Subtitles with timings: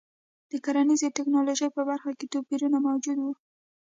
[0.51, 3.33] د کرنیزې ټکنالوژۍ په برخه کې توپیرونه موجود وو.